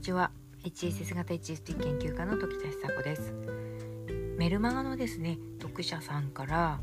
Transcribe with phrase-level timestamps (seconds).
[0.00, 0.30] ちは。
[0.64, 3.34] HSS 型 HSP 研究家の時田久子です。
[4.38, 6.80] メルマガのですね読者さんから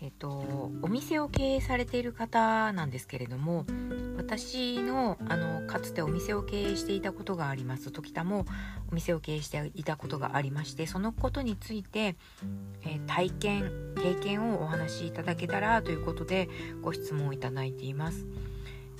[0.00, 3.66] えっ、ー、とお店を経営されている方なんですけれども
[4.16, 7.90] 私のあのかつてお店を経営していたことがあります。
[7.90, 8.46] 時田も
[8.92, 12.14] お店を経営していたことがありましてそのことについて、
[12.84, 16.48] えー、体験経験をお話しいただけたらということで
[16.82, 18.26] ご質問をいただいています。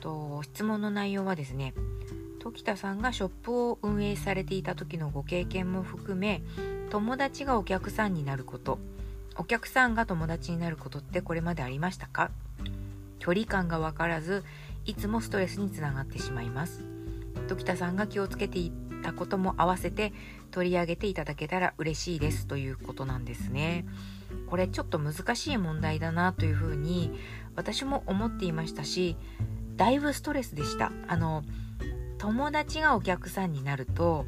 [0.00, 1.74] と質問の内容はですね
[2.48, 6.40] 時田さんがショップを運営されていた時のご経験も含め
[6.88, 8.78] 友達がお客さんになること。
[9.36, 12.30] お客さんが友達になることってこれまでありましたか？
[13.18, 14.44] 距離感が分からず
[14.86, 16.82] いつもストレスにつながってしまいます。
[17.48, 18.72] 時田さんが気をつけてい
[19.02, 20.14] たことも合わせて
[20.50, 23.84] 取り上げていただけたら嬉しいですということなんですね。
[24.46, 27.12] これちょっと難しい問題だなというふうに
[27.56, 29.16] 私も思っていましたし
[29.76, 30.90] だいぶストレスでした。
[31.08, 31.44] あの
[32.18, 34.26] 友達がお客さんになると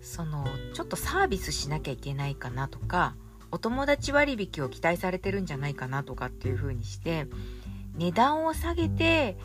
[0.00, 3.14] そのちょっとサービスしなきゃいけないかなとか
[3.52, 7.28] お友達割引を期待されてるんじゃないかなとかっていう風にして
[7.96, 9.36] 値段を下げて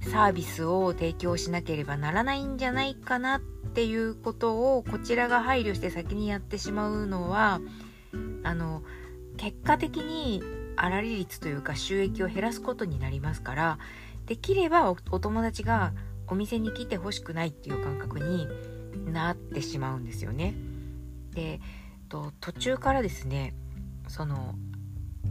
[0.00, 7.60] サービスを提供しなければならないんじゃないかなっていうことをこちらが配慮して先にやってしまうのは
[8.42, 8.82] あの
[9.36, 10.42] 結果的に
[10.76, 13.78] 粗利率というか収益を減らすことになりますから
[14.26, 15.92] できればお友達が
[16.28, 18.46] お店に来てほしくないっていう感覚に
[19.12, 20.54] なってしまうんですよね。
[21.34, 21.60] で
[22.08, 23.54] と途中からですね
[24.08, 24.54] その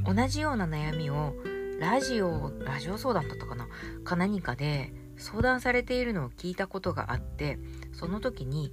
[0.06, 1.34] 同じような悩みを
[1.80, 3.68] ラジオラジオ相談だったかな
[4.04, 7.60] か何かで相談されているのを聞いたことがあって
[7.94, 8.72] その時に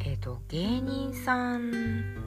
[0.00, 2.24] えっ、ー、と芸人さん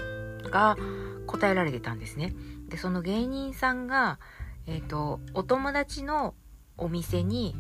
[0.50, 0.78] が
[1.26, 2.34] 答えられてたんですね。
[2.70, 4.20] でその芸人さんが
[4.66, 6.36] えっ、ー、とお友達の
[6.78, 7.56] お店に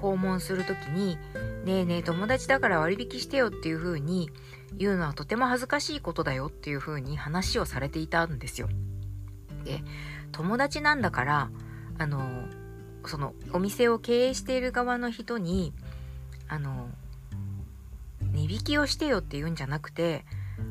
[0.00, 1.18] 訪問する時に
[1.64, 4.30] 「ねえねえ友達だから割引してよ」っていう風に
[4.76, 8.68] 言うのはとても恥ずかしいことだよっていう風に話をされていたんですよ。
[9.64, 9.82] で
[10.32, 11.50] 友達なんだから
[11.98, 12.22] あの
[13.06, 15.72] そのお店を経営している側の人に
[16.48, 16.88] あの
[18.32, 20.24] 値引きをしてよって言うんじゃなくて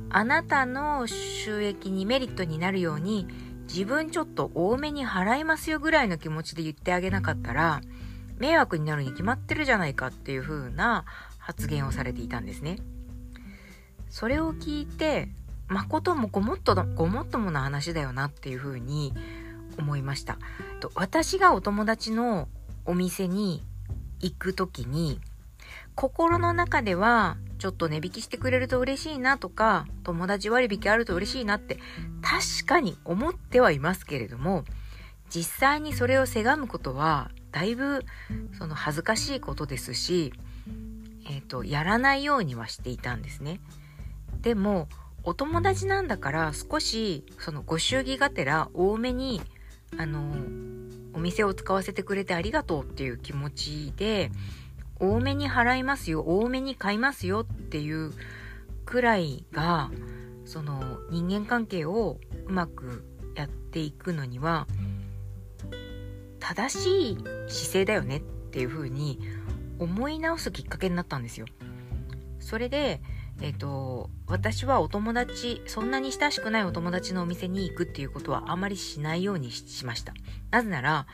[0.10, 3.28] あなたの収益にメリットになるように
[3.68, 7.82] 自分ちょっと多めに払いますよぐらいの気持ちで言ってあげなかったら
[8.40, 11.06] 迷惑になるに決まってるじゃないかっていう風な
[11.38, 12.78] 発言をされていたんですね。
[14.10, 15.30] それを聞いて、
[15.68, 19.14] 誠もごもっとごもっともな話だよなっていう風に
[19.78, 20.40] 思いました。
[20.96, 22.48] 私がお友達の
[22.86, 23.64] お店に
[24.20, 25.22] 行く時に、
[25.96, 31.78] 心の中ではちょっと値引きしてくれると嬉しいなとか、友達割引あると嬉しいなって
[32.22, 34.64] 確かに思ってはいますけれども、
[35.30, 38.06] 実際にそれをせがむことはだいぶ
[38.58, 40.34] その恥ずかしいことですし、
[41.30, 43.60] えっ、ー、と、やらないようにはしていたんですね。
[44.42, 44.88] でも、
[45.24, 49.42] お友達なんだから少しそのご祝儀がてら多めに
[49.98, 50.34] あの
[51.14, 54.32] お店を使わせてくれてありがとうっていう気持ちで
[55.00, 58.12] 多めに払いますよ多めに買いますよっていう
[58.86, 59.92] くらいが
[60.46, 62.18] その人間関係を
[62.48, 63.06] うまく
[63.36, 64.68] やっていくのには
[66.50, 67.18] 正しい
[67.48, 69.20] 姿勢だよねっていう風に
[69.78, 71.46] 思い直すきっかけになったんですよ。
[72.40, 73.04] それで、
[73.40, 80.14] えっ、ー、と、私はお友達、そんなに親しくないお友達のお店に行くっていうことはあまりしないようにしました。
[80.50, 81.06] なぜなら、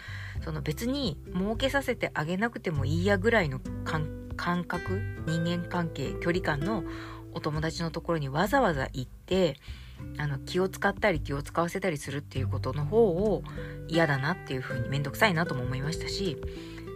[0.42, 6.86] その別に儲けさせてあげなくてもいいやぐらいの感覚、人間関係、距離感の
[7.34, 9.58] お友達のところにわざわざ行って、
[10.18, 13.44] あの気を使ったり気を使わせたりするっていうことの方を
[13.88, 16.38] 嫌だなっていうふうに面倒くさいなとも思いましたし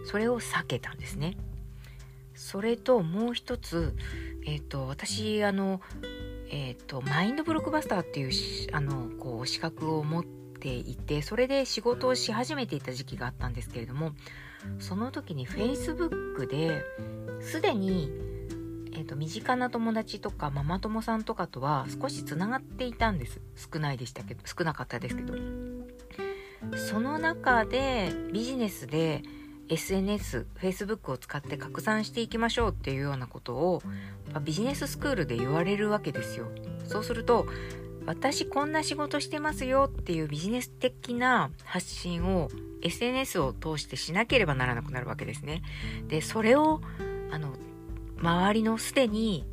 [0.06, 1.36] それを避けたんですね。
[2.34, 3.94] それともう一つ、
[4.46, 5.82] え、ー、と私あの、
[6.50, 8.30] えっ、ー、とマインドブロックバスターっていう
[8.72, 14.12] あのこう資格を持っていてそれで仕事をし始めていた時期があったんですけれども
[14.78, 16.82] その時に Facebook で
[17.40, 18.10] すでに
[18.92, 25.34] えーと、身近な友達とかママ友さんとかとは少しつながっていたんです少ないでしたけど少なかったですけど
[26.76, 29.22] その中でビジネスで
[29.68, 33.82] SNS、Facebook を使って拡散していきましょうっていうようなことを
[34.42, 36.48] ビジネススクールで言われるわけですよ。
[36.86, 37.46] そうすると
[38.06, 42.48] 私こんな仕事してますよっていうビジネス的な発信を
[42.82, 45.62] SNS を通してしなければならなくなるわけですね。
[46.08, 46.80] で、それを
[47.30, 47.54] あの
[48.20, 49.46] 周りのすでに、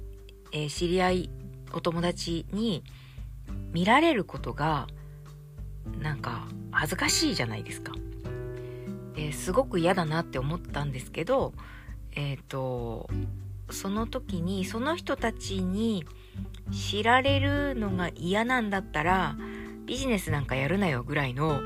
[0.52, 1.30] えー、知り合い
[1.74, 2.84] お友達に
[3.72, 4.88] 見られることが
[6.02, 7.94] なんか恥ずかしいじゃないですか。
[9.16, 11.54] ですごく嫌だなって思ったんですけど
[12.12, 13.10] えっ、ー、と
[13.69, 16.06] その時にその人たちに
[16.72, 19.36] 知られるのが嫌なんだったら
[19.86, 21.62] ビジネスなんかやるなよぐらいの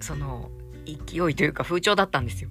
[0.00, 0.50] その
[0.84, 2.50] 勢いというか風潮だったんですよ。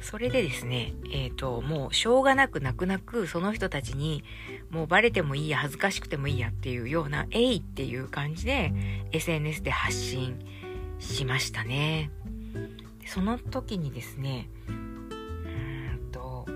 [0.00, 4.24] それでですね、えっ、ー、と、もうしょうがなく泣く泣くその人たちに
[4.70, 8.72] もうバレてもいいや、恥ずかしくてもいいやっていうような、えいっていう感じで
[9.12, 10.38] SNS で発信
[10.98, 12.10] しましたね。
[13.06, 16.46] その時にですね、うんと、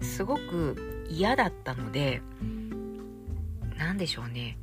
[0.00, 2.22] すごく嫌だったので、
[3.76, 4.58] 何でしょうね。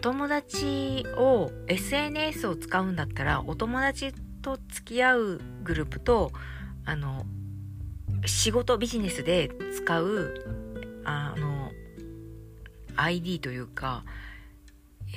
[0.00, 4.12] 友達を SNS を使うんだったらお友達
[4.42, 6.32] と付き合うグループと
[6.84, 7.24] あの
[8.24, 10.34] 仕事ビジネスで使う
[11.04, 11.70] あの
[12.96, 14.04] ID というか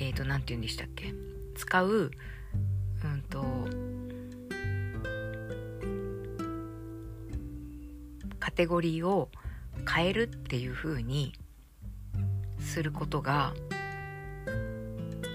[0.00, 1.14] えっ、ー、と何て言うんでしたっけ？
[1.54, 3.44] 使ううんと
[8.38, 9.28] カテゴリーを
[9.88, 11.32] 変えるっていう風に
[12.60, 13.54] することが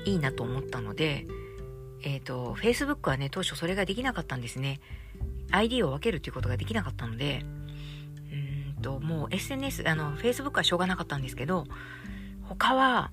[0.08, 1.26] いいなと思ったので、
[2.04, 4.80] えっ、ー、と、Facebook はね、当初それができなかったんですね。
[5.52, 7.44] ID を分けるということができなかったので、
[8.76, 11.66] うんと、もう SNS、あの、Facebook はしょうがなかったんですけど、
[12.44, 13.12] 他は、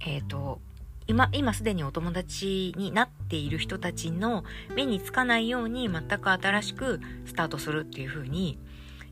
[0.00, 0.60] えっ、ー、と、
[1.08, 4.44] 今、今すでにお友達になっている人たちの
[4.76, 8.58] 目につかないように全く新しくスタートするっていう風に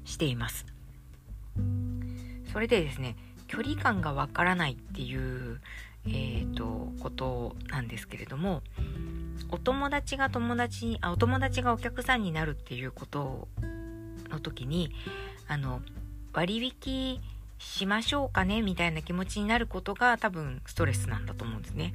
[0.04, 0.66] しています。
[2.52, 3.16] それでですね、
[3.48, 5.60] 距離感がわからないっていう
[6.08, 8.62] えーと、ことなんですけれども
[9.50, 13.48] お友達が友達にあお友達がお客さんになるっていうこと
[14.30, 14.90] の時に
[15.48, 15.82] あの
[16.32, 17.20] 割引
[17.58, 21.94] しましょうかねみたいな気持ちになることが多分ストレスなんだと思うんですね。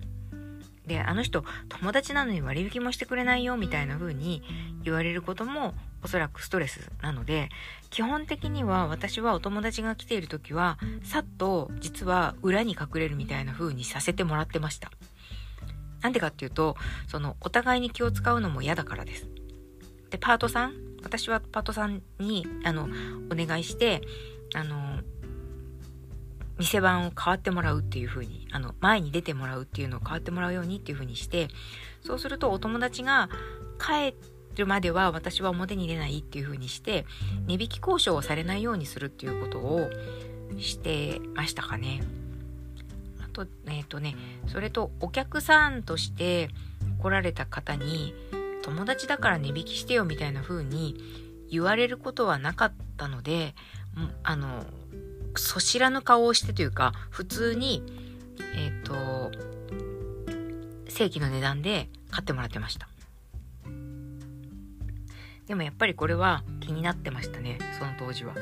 [0.85, 4.41] であの人友達なのに割引もしてくれないよみたいな風に
[4.83, 5.73] 言われることも
[6.03, 7.49] おそらくストレスなので
[7.91, 14.91] 基本的には私はお友達が来ている時はさっと実は裏に隠れるみたいな風にさせてもらってました。
[16.01, 16.75] なんでかっていうと
[17.07, 19.27] そのお互いに気を使うのも嫌だからです。
[20.09, 20.73] でパートさん
[21.03, 22.89] 私はパートさんにあの
[23.31, 24.01] お願いして
[24.55, 25.01] あの
[26.61, 31.47] 店番を変わってもらうっていう風に、あの、前に出てもらうっていうのを変わってもらうようにっていう風にして、
[32.05, 33.29] そうするとお友達が
[33.79, 34.15] 帰
[34.55, 37.07] るまでは私は表に出ないっていう風にして、
[37.47, 39.89] 値引き交渉をされないようにするっていうことを
[40.59, 42.03] してましたかね。
[43.23, 44.15] あと、えっ、ー、とね、
[44.45, 46.49] それとお客さんとして
[46.99, 48.13] 来られた方に、
[48.61, 50.95] 友達だから値引きしてよみたいな風に
[51.49, 53.55] 言われることはなかったので、
[54.21, 54.63] あの、
[55.35, 57.83] そしらぬ顔をしてというか、普通に、
[58.55, 59.31] えっ、ー、と、
[60.89, 62.87] 正規の値段で買ってもらってました。
[65.47, 68.33] でもやっぱりこれは気になってましたね、その当時は。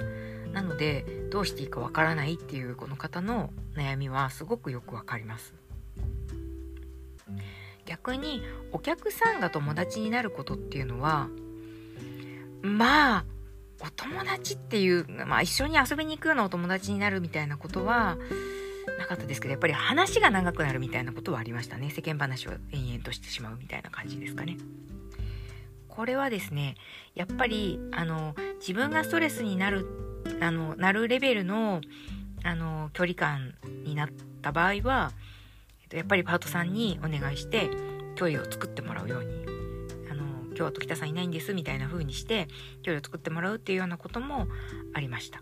[0.52, 5.54] なので、どうしていいかわからないっていうこの方の悩みはすごくよくわかります。
[7.86, 11.28] 逆にお客さんが友達になることっていうのは
[12.62, 13.26] まあ
[13.82, 18.18] お友達っていう、まあ一緒に遊びに行くようなお友達になるみたいなことは
[18.98, 21.90] なかったですけど、やっぱり話が長くなるみたいなことはありましたね。
[21.90, 24.58] 世間話を延々としてしまうみたいな感じですかね。
[25.88, 26.76] これはですね、
[27.16, 29.86] やっぱり、あの、自分がストレスになる、
[30.40, 31.82] あの、なるレベルの、
[32.44, 34.10] あの、距離感になっ
[34.42, 35.12] た場合は、
[35.92, 37.70] やっぱりパートさんにお願いして、
[38.16, 39.59] 距離を作ってもらうように
[40.66, 42.48] 日は時田さんいないんですみたいな風にして
[42.82, 44.48] 距離を作ってもらうっていうようなことも
[44.94, 45.42] ありました。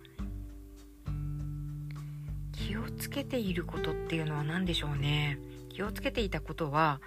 [2.54, 5.40] 気をつけていることっていうのは何でしょうね。
[5.70, 7.00] 気をつけていたことは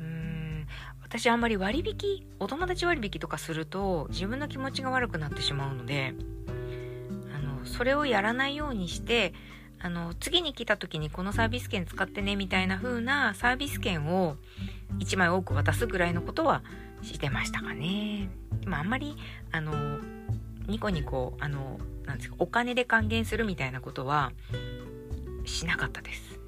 [0.00, 0.66] うーん
[1.02, 6.14] 私あんまり割引お友達割引とかすると自分の気持ちが悪くなってしまうので
[7.32, 9.34] あのそれをやらないようにして
[9.78, 14.36] あの次に来た時にこのサービス券使ってねみたいな風なサービス券を
[14.98, 16.62] 1枚多く渡すぐらいのことは
[17.02, 18.28] してましたかね。
[18.60, 19.16] でもあんまり、
[19.52, 19.98] あの、
[20.66, 24.32] ニコニコ、あの、なんですか、お金で還元するみたいなことは
[25.44, 26.40] しなかったです。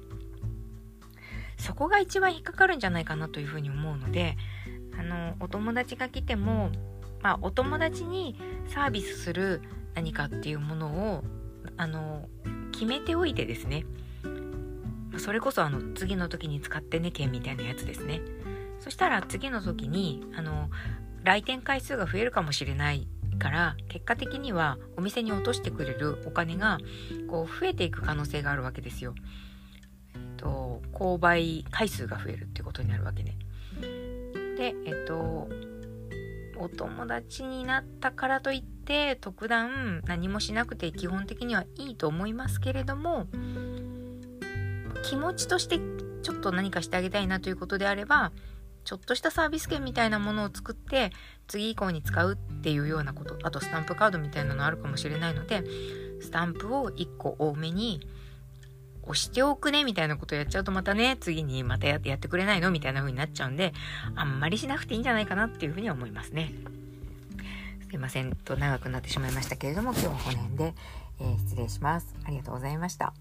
[1.57, 4.37] そこが一番引っかかるんじゃないかなというふうに思うので、
[4.97, 6.71] あの、お友達が来ても、
[7.21, 8.35] まあ、お友達に
[8.67, 9.61] サービスする
[9.93, 11.23] 何かっていうものを、
[11.77, 12.27] あの、
[12.71, 13.85] 決めておいてですね、
[15.17, 18.21] それこそあの次の時に使ってね券みたいなやつですね
[18.83, 20.69] そしたら次の時にあの
[21.23, 23.07] 来店回数が増えるかもしれない
[23.39, 26.79] から結果的にはお店に落としてくれるお金が
[27.29, 29.15] こう増えていく可能性があるわけですよ。
[30.15, 33.37] えっと、購買回数が増えるってことになるわけね。
[34.57, 35.47] で、えっと、
[36.57, 43.27] お友達になったからといって特段何もしなくて基本的にはいいと思いますけれども
[45.03, 45.79] 気持ちとして
[46.21, 48.31] ちょっと何かしてあげたいなということであれば
[48.83, 51.11] ちょっとしたサービス券みたいなものを作って
[51.47, 53.37] 次以降に使うっていうようなこと。
[53.43, 55.63] あとスタンプカードみたいなのあるかもしれないので
[56.21, 58.07] スタンプを1個多めに
[59.03, 63.73] 押しておくねみたいなことやっちゃうとまたね次にまたやってやってくれないのみたいな風になっちゃうんで
[64.15, 66.53] あんまりしなくていいんじゃないかなっていうふうに思いますね。
[67.89, 68.35] すいません。
[68.35, 70.73] と長くなってしまいましたけれども今日はこの辺で、
[71.19, 72.15] えー、失礼します。
[72.25, 73.13] ありがとうございました。